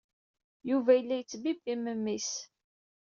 Yuba 0.69 0.91
yella 0.95 1.15
yettbibbi 1.19 1.73
memmi-s. 1.77 2.31